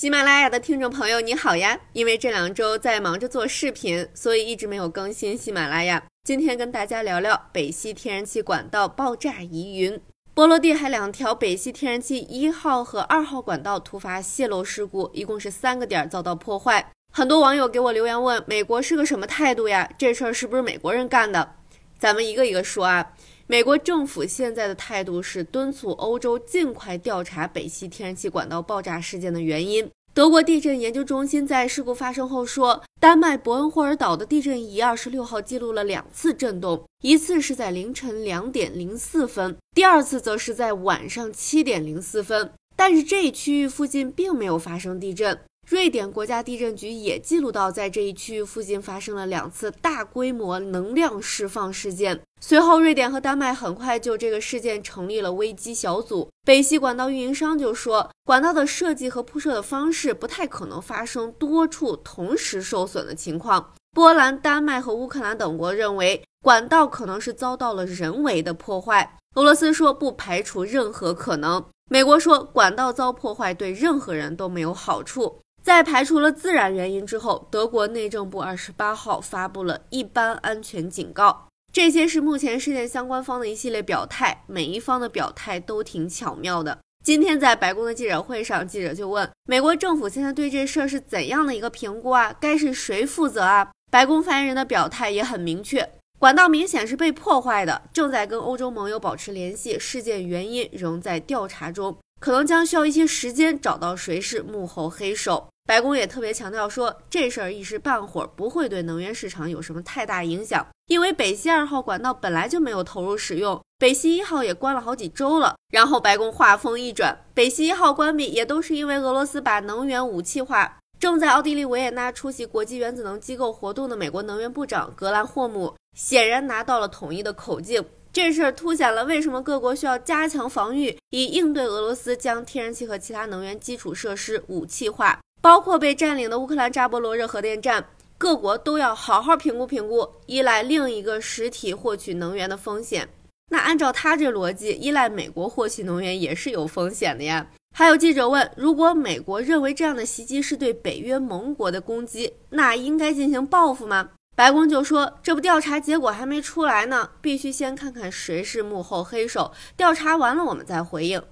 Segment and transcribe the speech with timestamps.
[0.00, 1.78] 喜马拉雅的听众朋友，你好呀！
[1.92, 6.02] 因为这两周在忙着做视频，所以一直没有更新喜马拉雅。
[6.24, 10.00] 今天跟大家聊聊北溪天然气管道爆炸疑云。
[10.32, 16.90] 波罗的海两条北溪天然气一号和二号管道突发泄漏事故，一共是三个点遭到破坏。
[17.12, 19.86] 很多网友给我留言问，美国是个什么态度呀？
[19.98, 21.56] 这事儿是不是美国人干的？
[21.98, 23.12] 咱们一个一个说啊。
[23.50, 29.90] 美国政府现在的态度是敦促欧洲尽快调查北溪天然气管道爆炸事件的原因。
[30.14, 42.52] 德国地震研究中心在事故发生后说，丹麦伯恩霍尔岛的地震仪二十六号记录了两次震动，一次是在凌晨两点零四分，第二次则是在晚上七点零四分。
[42.76, 45.36] 但是这一区域附近并没有发生地震。
[45.70, 52.20] 瑞典国家地震局也记录到，在这一区域附近发生了两次大规模能量释放事件。
[52.40, 56.28] 随后，瑞典和丹麦很快就这个事件成立了危机小组。
[56.44, 63.72] 北溪管道运营商就说，管道的设计和铺设的方式不太可能发生多处同时受损的情况。
[63.92, 69.16] 波兰、丹麦和乌克兰等国认为，管道可能是遭到了人为的破坏。
[69.36, 71.64] 俄罗斯说不排除任何可能。
[71.88, 75.40] 美国说，管道遭破坏对任何人都没有好处。
[75.62, 81.46] 在排除了自然原因之后，德国内政部二十八号发布了一般安全警告。
[81.72, 86.78] 这些是目前事件相关方的一系列表态，每一方的表态都挺巧妙的。
[87.04, 92.34] 今天在白宫的记者会上，记者就问美国政府现在对这事儿是怎样的一个评估啊？
[92.40, 93.70] 该是谁负责啊？
[93.90, 101.96] 白宫发言人的表态也很明确，管道明显是被破坏的，正在跟欧洲盟友保持联系，事件原因仍在调查中。
[102.20, 105.48] 可能将需要一些时间找到谁是幕后黑手。
[105.66, 115.54] 白宫也特别强调说，这事儿一时半会儿不会对能源市场有什么太大影响，因为北溪二号管道本来就没有投入使用，北溪一号也关了好几周了。
[115.72, 120.78] 然后白宫话锋一转，北溪一号关闭也都是因为俄罗斯把能源武器化。
[120.98, 127.82] 正在奥地利维也纳出席国际原子能机构活动的美国能源部长格兰霍姆显然拿到了统一的口径。
[128.12, 137.86] 这事儿凸显了为什么各国需要加强防御，以应对俄罗斯将天然气和其他能源基础设施武器化，包括被占领的乌克兰扎波罗热核电站。
[138.18, 143.08] 各国都要好好评估评估依赖另一个实体获取能源的风险。
[143.50, 147.46] 那按照他这逻辑，依赖美国获取能源也是有风险的呀。
[147.74, 154.10] 还有记者问，如果美国认为这样的袭击是对北约盟国的攻击，那应该进行报复吗？
[154.40, 159.52] 白宫就说，这不调查结果还没出来呢，必须先看看谁是幕后黑手。
[159.76, 161.22] 调查完了，我们再回应。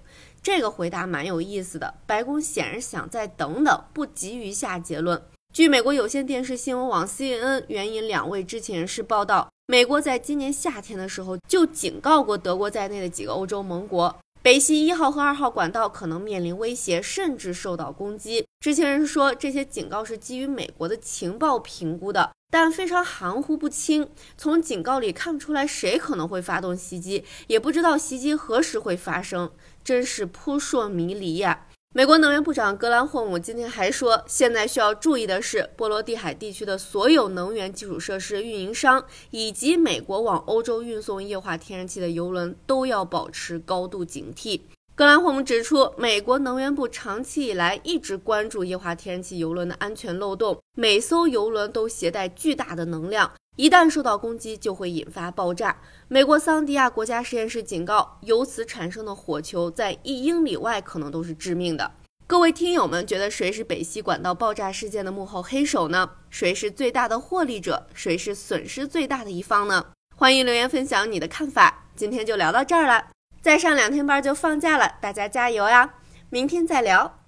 [0.43, 1.95] 这个回答蛮有意思的。
[2.05, 5.23] 白宫显然想再等等，不急于下结论。
[5.55, 14.15] 据美国有线电视新闻网 CNN 援引两位知情人士报道，美国在今年夏天的时候就警告过德国在内的几个欧洲盟国。
[14.49, 18.47] 北溪一号和二号管道可能面临威胁，甚至受到攻击。
[18.61, 24.09] 知情人说，这些警告是基于美国的情报评估的，但非常含糊不清。
[24.39, 29.51] 从警告里看不出来谁可能会发动袭击，也不知道袭击何时会发生，
[29.85, 31.67] 真是扑朔迷离呀。
[31.95, 44.61] 美国能源部长格兰霍姆今天还说，现在需要注意的是，波罗的海地区的所有能源基础设施运营商以及美国往欧洲运送液化天然气的油轮都要保持高度警惕。
[44.95, 53.33] 格兰霍姆指出，美国能源部长期以来一直关注液化天然气油轮的安全漏洞，每艘油轮都携带巨大的能量。
[53.59, 55.77] 一旦受到攻击，就会引发爆炸。
[56.07, 61.91] 美国桑迪亚国家实验室警告，由此产生的火球在一英里外可能都是致命的。
[62.29, 66.09] 各位听友们，觉得谁是北溪管道爆炸事件的幕后黑手呢？
[66.31, 67.89] 谁是最大的获利者？
[67.93, 69.87] 谁是损失最大的一方呢？
[70.15, 71.87] 欢迎留言分享你的看法。
[71.97, 73.09] 今天就聊到这儿了，
[73.43, 75.95] 再上两天班就放假了，大家加油呀！
[76.31, 77.19] 明天再聊。